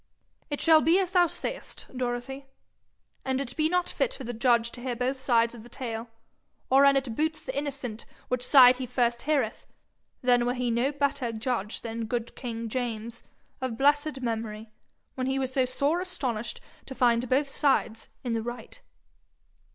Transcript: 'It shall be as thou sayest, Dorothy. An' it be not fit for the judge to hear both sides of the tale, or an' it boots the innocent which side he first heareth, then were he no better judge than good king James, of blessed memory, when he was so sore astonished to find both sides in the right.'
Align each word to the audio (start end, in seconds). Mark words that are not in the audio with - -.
'It 0.49 0.59
shall 0.59 0.81
be 0.81 0.97
as 0.97 1.11
thou 1.11 1.27
sayest, 1.27 1.85
Dorothy. 1.95 2.47
An' 3.23 3.39
it 3.39 3.55
be 3.55 3.69
not 3.69 3.87
fit 3.87 4.15
for 4.15 4.23
the 4.23 4.33
judge 4.33 4.71
to 4.71 4.81
hear 4.81 4.95
both 4.95 5.17
sides 5.17 5.53
of 5.53 5.61
the 5.61 5.69
tale, 5.69 6.09
or 6.71 6.85
an' 6.85 6.97
it 6.97 7.15
boots 7.15 7.43
the 7.43 7.55
innocent 7.55 8.05
which 8.27 8.43
side 8.43 8.77
he 8.77 8.87
first 8.87 9.21
heareth, 9.21 9.67
then 10.23 10.47
were 10.47 10.55
he 10.55 10.71
no 10.71 10.91
better 10.91 11.31
judge 11.31 11.81
than 11.81 12.05
good 12.05 12.35
king 12.35 12.67
James, 12.67 13.21
of 13.61 13.77
blessed 13.77 14.21
memory, 14.21 14.71
when 15.13 15.27
he 15.27 15.37
was 15.37 15.53
so 15.53 15.65
sore 15.65 15.99
astonished 16.01 16.61
to 16.87 16.95
find 16.95 17.29
both 17.29 17.51
sides 17.51 18.09
in 18.23 18.33
the 18.33 18.41
right.' 18.41 18.81